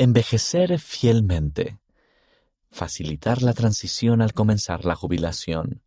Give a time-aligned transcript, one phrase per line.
[0.00, 1.80] Envejecer fielmente.
[2.70, 5.82] Facilitar la transición al comenzar la jubilación.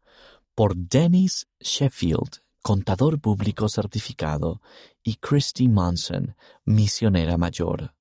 [0.54, 4.62] Por Dennis Sheffield, contador público certificado,
[5.02, 6.36] y Christy Monson,
[6.66, 7.96] misionera mayor.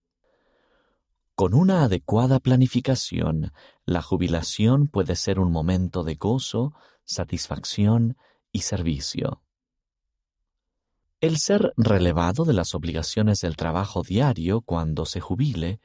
[1.37, 3.53] Con una adecuada planificación,
[3.85, 6.74] la jubilación puede ser un momento de gozo,
[7.04, 8.17] satisfacción
[8.51, 9.45] y servicio.
[11.21, 15.81] El ser relevado de las obligaciones del trabajo diario cuando se jubile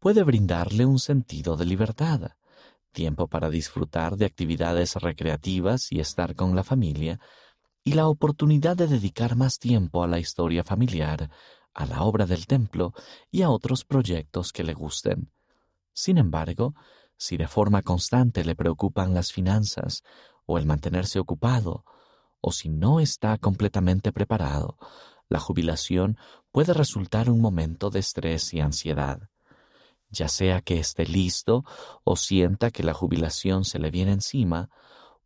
[0.00, 2.32] puede brindarle un sentido de libertad,
[2.90, 7.20] tiempo para disfrutar de actividades recreativas y estar con la familia,
[7.84, 11.30] y la oportunidad de dedicar más tiempo a la historia familiar,
[11.74, 12.94] a la obra del templo
[13.30, 15.30] y a otros proyectos que le gusten.
[15.92, 16.74] Sin embargo,
[17.16, 20.02] si de forma constante le preocupan las finanzas
[20.46, 21.84] o el mantenerse ocupado,
[22.40, 24.78] o si no está completamente preparado,
[25.28, 26.16] la jubilación
[26.50, 29.28] puede resultar un momento de estrés y ansiedad.
[30.10, 31.64] Ya sea que esté listo
[32.04, 34.68] o sienta que la jubilación se le viene encima,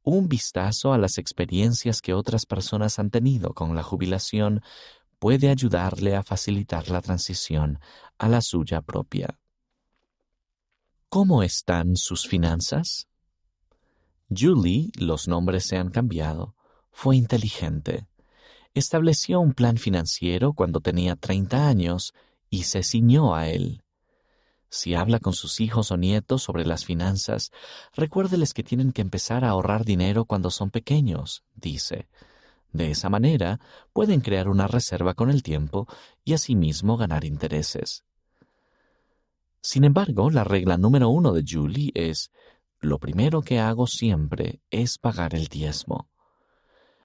[0.02, 4.62] un vistazo a las experiencias que otras personas han tenido con la jubilación
[5.18, 7.80] puede ayudarle a facilitar la transición
[8.18, 9.40] a la suya propia.
[11.08, 13.08] ¿Cómo están sus finanzas?
[14.28, 16.56] Julie, los nombres se han cambiado,
[16.90, 18.06] fue inteligente.
[18.74, 22.12] Estableció un plan financiero cuando tenía 30 años
[22.50, 23.83] y se ciñó a él.
[24.74, 27.52] Si habla con sus hijos o nietos sobre las finanzas,
[27.94, 32.08] recuérdeles que tienen que empezar a ahorrar dinero cuando son pequeños, dice.
[32.72, 33.60] De esa manera
[33.92, 35.86] pueden crear una reserva con el tiempo
[36.24, 38.02] y asimismo ganar intereses.
[39.60, 42.32] Sin embargo, la regla número uno de Julie es,
[42.80, 46.08] lo primero que hago siempre es pagar el diezmo.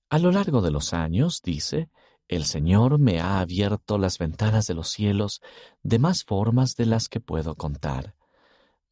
[0.09, 1.91] A lo largo de los años, dice,
[2.29, 5.41] el Señor me ha abierto las ventanas de los cielos
[5.81, 8.13] de más formas de las que puedo contar.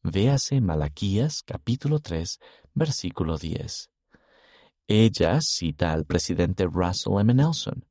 [0.02, 2.40] Véase Malaquías capítulo 3,
[2.74, 3.90] versículo 10.
[4.88, 7.32] Ella cita al presidente Russell M.
[7.32, 7.84] Nelson.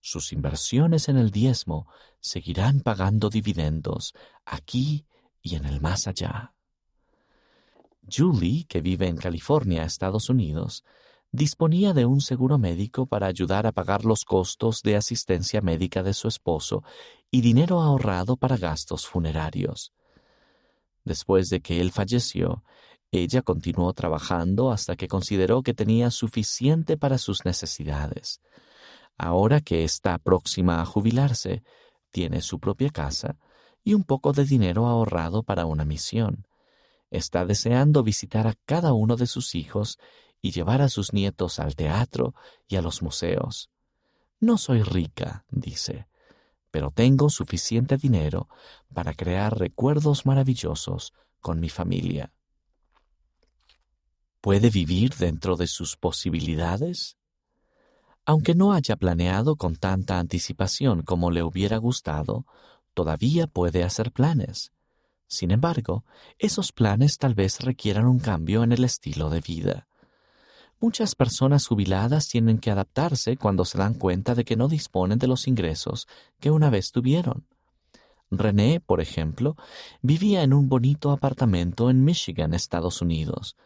[0.00, 1.86] Sus inversiones en el diezmo
[2.18, 4.14] seguirán pagando dividendos
[4.44, 5.06] aquí
[5.42, 6.54] y en el más allá.
[8.10, 10.84] Julie, que vive en California, Estados Unidos,
[11.32, 16.14] disponía de un seguro médico para ayudar a pagar los costos de asistencia médica de
[16.14, 16.82] su esposo
[17.30, 19.92] y dinero ahorrado para gastos funerarios.
[21.04, 22.62] Después de que él falleció,
[23.10, 28.40] ella continuó trabajando hasta que consideró que tenía suficiente para sus necesidades.
[29.16, 31.62] Ahora que está próxima a jubilarse,
[32.10, 33.36] tiene su propia casa
[33.82, 36.46] y un poco de dinero ahorrado para una misión.
[37.10, 39.98] Está deseando visitar a cada uno de sus hijos
[40.40, 42.34] y llevar a sus nietos al teatro
[42.66, 43.70] y a los museos.
[44.40, 46.06] No soy rica, dice,
[46.70, 48.48] pero tengo suficiente dinero
[48.94, 52.32] para crear recuerdos maravillosos con mi familia.
[54.40, 57.16] ¿Puede vivir dentro de sus posibilidades?
[58.24, 62.46] Aunque no haya planeado con tanta anticipación como le hubiera gustado,
[62.94, 64.72] todavía puede hacer planes.
[65.26, 66.04] Sin embargo,
[66.38, 69.87] esos planes tal vez requieran un cambio en el estilo de vida.
[70.80, 75.26] Muchas personas jubiladas tienen que adaptarse cuando se dan cuenta de que no disponen de
[75.26, 76.06] los ingresos
[76.38, 77.46] que una vez tuvieron.
[78.30, 79.56] René, por ejemplo,
[80.02, 83.56] vivía en un bonito apartamento en Michigan, Estados Unidos,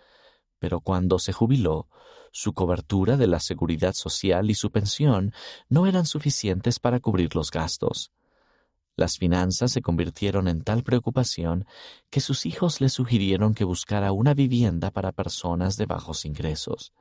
[0.58, 1.88] pero cuando se jubiló,
[2.30, 5.34] su cobertura de la seguridad social y su pensión
[5.68, 8.10] no eran suficientes para cubrir los gastos.
[8.96, 11.66] Las finanzas se convirtieron en tal preocupación
[12.10, 16.92] que sus hijos le sugirieron que buscara una vivienda para personas de bajos ingresos.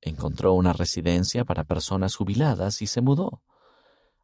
[0.00, 3.42] Encontró una residencia para personas jubiladas y se mudó.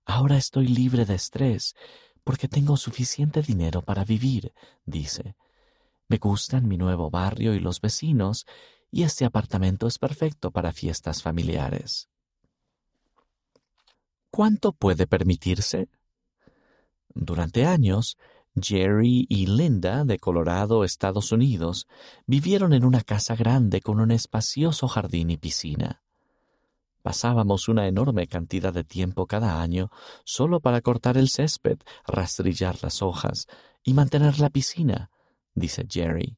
[0.05, 1.75] Ahora estoy libre de estrés
[2.23, 4.53] porque tengo suficiente dinero para vivir,
[4.85, 5.37] dice.
[6.09, 8.47] Me gustan mi nuevo barrio y los vecinos,
[8.91, 12.09] y este apartamento es perfecto para fiestas familiares.
[14.31, 15.89] ¿Cuánto puede permitirse?
[17.19, 18.19] Durante años,
[18.61, 21.89] Jerry y Linda, de Colorado, Estados Unidos,
[22.27, 26.03] vivieron en una casa grande con un espacioso jardín y piscina.
[27.01, 29.91] Pasábamos una enorme cantidad de tiempo cada año
[30.25, 33.47] solo para cortar el césped, rastrillar las hojas
[33.83, 35.11] y mantener la piscina,
[35.55, 36.37] dice Jerry.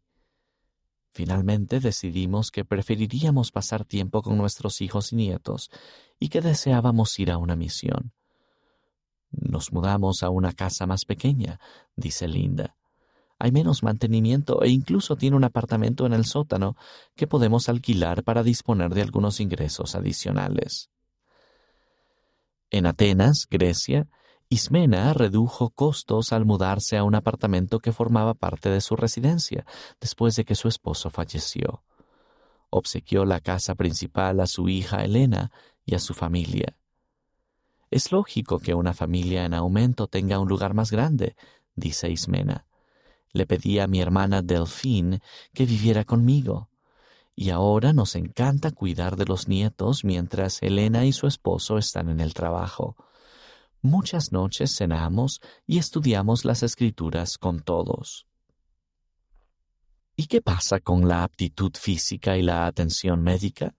[1.11, 5.71] Finalmente decidimos que preferiríamos pasar tiempo con nuestros hijos y nietos
[6.21, 8.13] y que deseábamos ir a una misión.
[9.31, 11.61] Nos mudamos a una casa más pequeña,
[11.97, 12.77] dice Linda.
[13.39, 16.77] Hay menos mantenimiento e incluso tiene un apartamento en el sótano
[17.15, 20.91] que podemos alquilar para disponer de algunos ingresos adicionales.
[22.71, 24.09] En Atenas, Grecia,
[24.51, 29.67] Ismena redujo costos al mudarse a un apartamento que formaba parte de su residencia
[30.01, 31.85] después de que su esposo falleció.
[32.71, 35.53] Obsequió la casa principal a su hija Elena
[35.85, 36.77] y a su familia.
[37.91, 41.37] Es lógico que una familia en aumento tenga un lugar más grande,
[41.75, 42.67] dice Ismena.
[43.33, 45.21] Le pedí a mi hermana Delphine
[45.55, 46.71] que viviera conmigo.
[47.35, 52.21] Y ahora nos encanta cuidar de los nietos mientras Elena y su esposo están en
[52.21, 52.97] el trabajo.
[53.81, 58.27] Muchas noches cenamos y estudiamos las escrituras con todos.
[60.17, 63.77] ¿Y qué pasa con la aptitud física y la atención médica?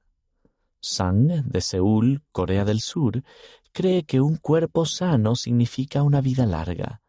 [0.79, 3.25] Sang, de Seúl, Corea del Sur,
[3.71, 7.01] cree que un cuerpo sano significa una vida larga.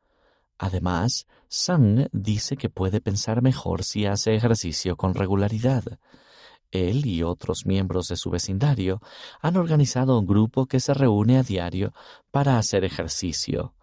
[0.58, 5.98] Además, Sang dice que puede pensar mejor si hace ejercicio con regularidad.
[6.70, 9.00] Él y otros miembros de su vecindario
[9.40, 11.92] han organizado un grupo que se reúne a diario
[12.30, 13.74] para hacer ejercicio.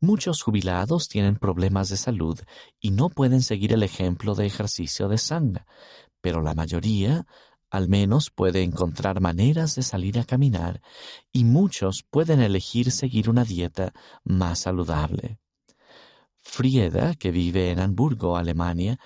[0.00, 2.38] Muchos jubilados tienen problemas de salud
[2.80, 5.64] y no pueden seguir el ejemplo de ejercicio de Sang,
[6.20, 7.26] pero la mayoría
[7.76, 10.80] al menos puede encontrar maneras de salir a caminar
[11.30, 13.92] y muchos pueden elegir seguir una dieta
[14.24, 15.38] más saludable.
[16.40, 18.98] Frieda, que vive en Hamburgo, Alemania,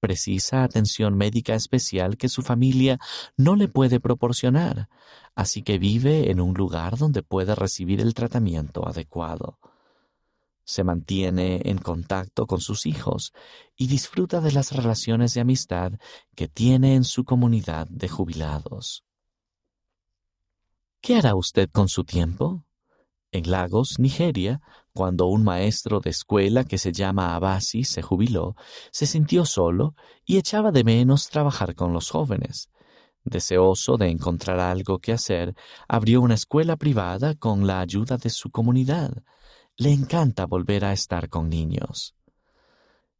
[0.00, 2.98] precisa atención médica especial que su familia
[3.36, 4.88] no le puede proporcionar,
[5.34, 9.58] así que vive en un lugar donde puede recibir el tratamiento adecuado.
[10.64, 13.32] Se mantiene en contacto con sus hijos
[13.76, 15.92] y disfruta de las relaciones de amistad
[16.34, 19.04] que tiene en su comunidad de jubilados.
[21.00, 22.64] ¿Qué hará usted con su tiempo?
[23.30, 24.60] En Lagos, Nigeria,
[24.94, 28.54] cuando un maestro de escuela que se llama Abasi se jubiló,
[28.92, 32.70] se sintió solo y echaba de menos trabajar con los jóvenes.
[33.24, 35.56] Deseoso de encontrar algo que hacer,
[35.88, 39.24] abrió una escuela privada con la ayuda de su comunidad.
[39.76, 42.14] Le encanta volver a estar con niños.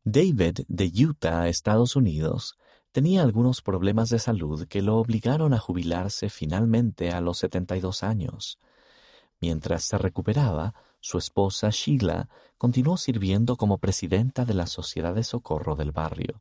[0.05, 2.57] David, de Utah, Estados Unidos,
[2.93, 8.61] tenía algunos problemas de salud que lo obligaron a jubilarse finalmente a los 72 años.
[9.41, 15.75] Mientras se recuperaba, su esposa Sheila continuó sirviendo como presidenta de la Sociedad de Socorro
[15.75, 16.41] del barrio.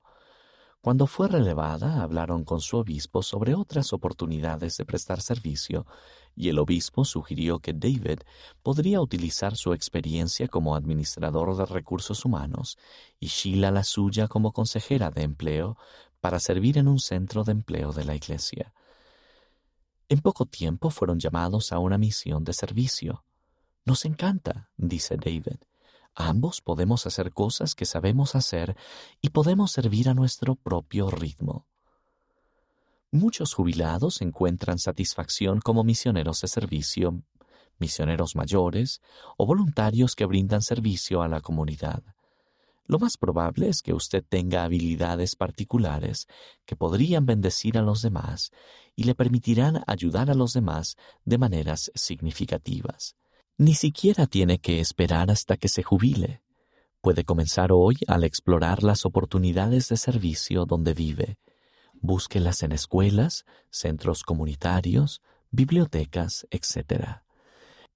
[0.79, 5.87] Cuando fue relevada, hablaron con su obispo sobre otras oportunidades de prestar servicio
[6.35, 8.19] y el obispo sugirió que David
[8.61, 12.77] podría utilizar su experiencia como administrador de recursos humanos
[13.19, 15.77] y Sheila la suya como consejera de empleo
[16.21, 18.73] para servir en un centro de empleo de la iglesia.
[20.09, 23.23] En poco tiempo fueron llamados a una misión de servicio.
[23.85, 25.57] Nos encanta, dice David.
[26.15, 28.77] Ambos podemos hacer cosas que sabemos hacer
[29.21, 31.65] y podemos servir a nuestro propio ritmo.
[33.13, 37.21] Muchos jubilados encuentran satisfacción como misioneros de servicio,
[37.77, 39.01] misioneros mayores
[39.37, 42.01] o voluntarios que brindan servicio a la comunidad.
[42.87, 46.27] Lo más probable es que usted tenga habilidades particulares
[46.65, 48.49] que podrían bendecir a los demás
[48.95, 53.15] y le permitirán ayudar a los demás de maneras significativas.
[53.59, 56.41] Ni siquiera tiene que esperar hasta que se jubile.
[56.99, 61.37] Puede comenzar hoy al explorar las oportunidades de servicio donde vive
[62.05, 65.21] Búsquelas en escuelas, centros comunitarios,
[65.51, 67.21] bibliotecas, etc.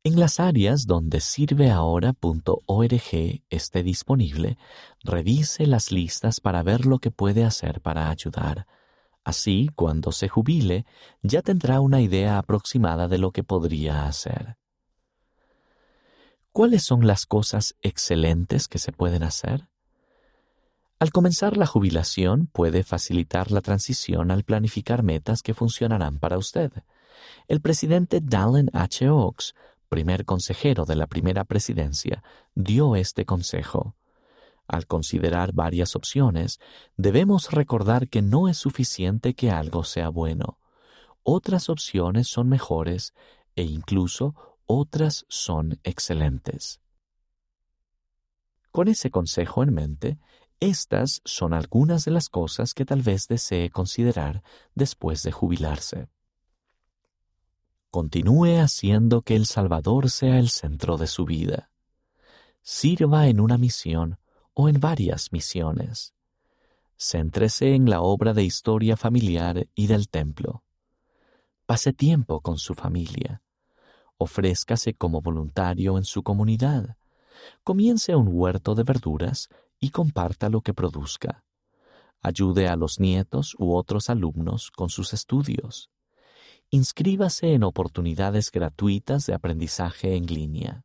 [0.02, 4.58] En las áreas donde sirveahora.org esté disponible,
[5.04, 8.66] revise las listas para ver lo que puede hacer para ayudar.
[9.26, 10.86] Así, cuando se jubile,
[11.22, 14.56] ya tendrá una idea aproximada de lo que podría hacer.
[16.54, 19.68] ¿Cuáles son las cosas excelentes que se pueden hacer?
[21.00, 26.72] Al comenzar la jubilación puede facilitar la transición al planificar metas que funcionarán para usted.
[27.48, 29.08] El presidente Dallin H.
[29.08, 29.54] Oaks,
[29.90, 32.24] primer consejero de la primera presidencia,
[32.56, 33.96] dio este consejo.
[34.68, 36.60] Al considerar varias opciones,
[36.98, 40.58] debemos recordar que no es suficiente que algo sea bueno.
[41.22, 43.14] Otras opciones son mejores
[43.56, 44.34] e incluso
[44.66, 46.82] otras son excelentes.
[48.72, 50.20] Con ese consejo en mente,
[50.60, 56.08] estas son algunas de las cosas que tal vez desee considerar después de jubilarse.
[57.92, 61.72] Continúe haciendo que El Salvador sea el centro de su vida.
[62.62, 64.20] Sirva en una misión
[64.54, 66.14] o en varias misiones.
[66.98, 70.64] Céntrese en la obra de historia familiar y del templo.
[71.68, 73.44] Pase tiempo con su familia.
[74.18, 76.98] Ofrézcase como voluntario en su comunidad.
[77.64, 79.50] Comience un huerto de verduras
[79.80, 81.44] y comparta lo que produzca.
[82.22, 85.90] Ayude a los nietos u otros alumnos con sus estudios.
[86.70, 90.84] Inscríbase en oportunidades gratuitas de aprendizaje en línea.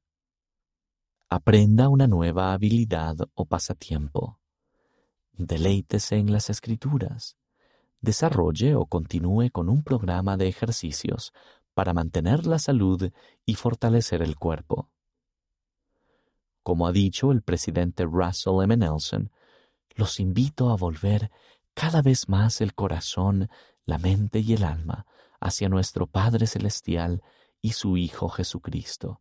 [1.28, 4.38] Aprenda una nueva habilidad o pasatiempo.
[5.32, 7.36] Deleítese en las escrituras.
[8.00, 11.32] Desarrolle o continúe con un programa de ejercicios
[11.74, 13.10] para mantener la salud
[13.46, 14.91] y fortalecer el cuerpo.
[16.62, 18.76] Como ha dicho el presidente Russell M.
[18.76, 19.30] Nelson,
[19.94, 21.30] los invito a volver
[21.74, 23.48] cada vez más el corazón,
[23.84, 25.06] la mente y el alma
[25.40, 27.22] hacia nuestro Padre Celestial
[27.60, 29.20] y su Hijo Jesucristo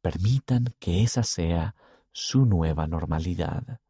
[0.00, 1.74] permitan que esa sea
[2.12, 3.80] su nueva normalidad.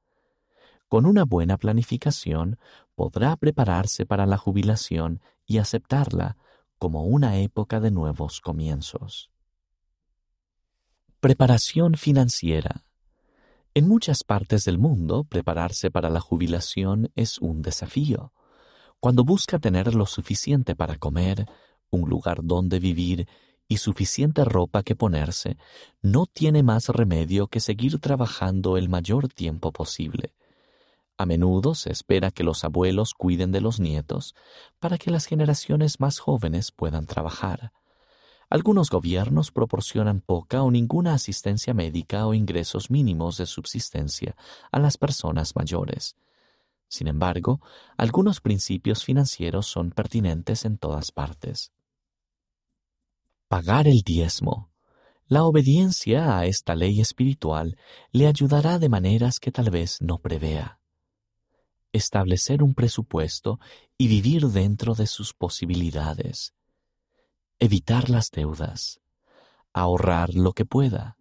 [0.88, 2.58] Con una buena planificación
[2.94, 6.37] podrá prepararse para la jubilación y aceptarla
[6.78, 9.30] como una época de nuevos comienzos.
[11.20, 12.86] Preparación financiera.
[13.74, 18.32] En muchas partes del mundo, prepararse para la jubilación es un desafío.
[19.00, 21.44] Cuando busca tener lo suficiente para comer,
[21.90, 23.28] un lugar donde vivir
[23.68, 25.58] y suficiente ropa que ponerse,
[26.00, 30.32] no tiene más remedio que seguir trabajando el mayor tiempo posible.
[31.18, 34.34] A menudo se espera que los abuelos cuiden de los nietos
[34.78, 37.72] para que las generaciones más jóvenes puedan trabajar.
[38.50, 44.35] Algunos gobiernos proporcionan poca o ninguna asistencia médica o ingresos mínimos de subsistencia
[44.73, 46.16] a las personas mayores.
[46.88, 47.61] Sin embargo,
[47.97, 51.73] algunos principios financieros son pertinentes en todas partes.
[53.47, 54.73] Pagar el diezmo.
[55.28, 57.76] La obediencia a esta ley espiritual
[58.11, 60.80] le ayudará de maneras que tal vez no prevea.
[61.92, 63.61] Establecer un presupuesto
[63.97, 66.52] y vivir dentro de sus posibilidades.
[67.61, 69.00] Evitar las deudas.
[69.73, 71.17] Ahorrar lo que pueda.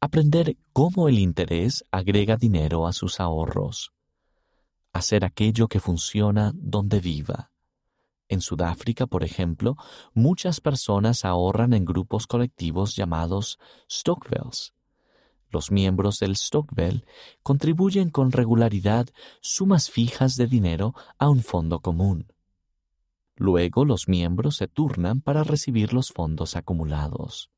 [0.00, 3.92] Aprender cómo el interés agrega dinero a sus ahorros.
[4.92, 7.50] Hacer aquello que funciona donde viva
[8.28, 9.76] en Sudáfrica, por ejemplo,
[10.12, 13.58] muchas personas ahorran en grupos colectivos llamados
[13.90, 14.74] Stokvels.
[15.50, 17.06] Los miembros del Stokvel
[17.42, 19.08] contribuyen con regularidad
[19.40, 22.30] sumas fijas de dinero a un fondo común.
[23.38, 27.50] Luego los miembros se turnan para recibir los fondos acumulados.